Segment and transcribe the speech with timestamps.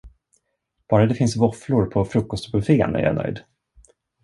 [0.89, 3.39] Bara det finns våfflor på frukostbuffén är jag nöjd!